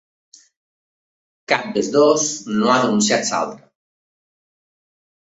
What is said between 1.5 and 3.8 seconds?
Cap dels dos no ha denunciat l’altre.